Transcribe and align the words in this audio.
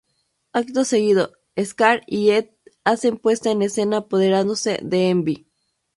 Acto 0.51 0.83
seguido, 0.83 1.33
Scar 1.63 2.01
y 2.07 2.31
Ed 2.31 2.49
hacen 2.83 3.17
puesta 3.17 3.51
en 3.51 3.61
escena 3.61 3.97
apoderándose 3.97 4.79
de 4.81 5.09
Envy. 5.11 5.47